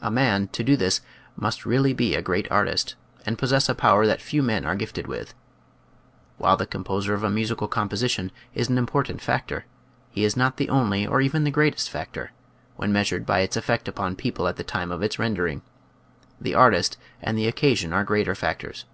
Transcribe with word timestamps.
A 0.00 0.12
man, 0.12 0.46
to 0.52 0.62
do 0.62 0.76
this, 0.76 1.00
must 1.34 1.66
really 1.66 1.92
be 1.92 2.14
a 2.14 2.22
great 2.22 2.46
artist, 2.52 2.94
and 3.26 3.36
possess 3.36 3.68
a 3.68 3.74
power 3.74 4.06
that 4.06 4.20
few 4.20 4.40
men 4.40 4.64
are 4.64 4.76
gifted 4.76 5.08
with. 5.08 5.34
While 6.38 6.56
the 6.56 6.68
composer 6.68 7.14
of 7.14 7.24
a 7.24 7.30
musical 7.30 7.68
composi 7.68 8.08
tion 8.10 8.30
is 8.54 8.68
an 8.68 8.78
important 8.78 9.20
factor, 9.20 9.64
he 10.08 10.22
is 10.22 10.36
not 10.36 10.56
the 10.56 10.68
only 10.68 11.04
or 11.04 11.20
even 11.20 11.42
the 11.42 11.50
greatest 11.50 11.90
factor, 11.90 12.30
when 12.76 12.92
meas 12.92 13.10
ured 13.10 13.26
by 13.26 13.40
its 13.40 13.56
effect 13.56 13.88
upon 13.88 14.12
the 14.12 14.16
people 14.22 14.46
at 14.46 14.54
the 14.54 14.62
time 14.62 14.92
of 14.92 15.02
its 15.02 15.18
rendering. 15.18 15.62
The 16.40 16.54
artist 16.54 16.96
and 17.20 17.36
the 17.36 17.48
occasion 17.48 17.92
are 17.92 18.04
greater 18.04 18.36
factors. 18.36 18.84